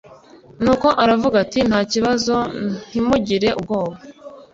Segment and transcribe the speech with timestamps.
[0.63, 2.35] Nuko aravuga ati nta kibazo
[2.87, 3.95] Ntimugire ubwoba.